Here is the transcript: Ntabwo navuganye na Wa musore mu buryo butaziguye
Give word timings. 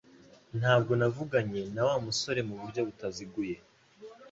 Ntabwo 0.59 0.91
navuganye 0.99 1.61
na 1.73 1.81
Wa 1.87 1.95
musore 2.05 2.39
mu 2.47 2.55
buryo 2.61 2.81
butaziguye 2.87 3.55